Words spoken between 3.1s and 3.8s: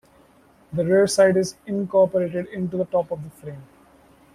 of the frame.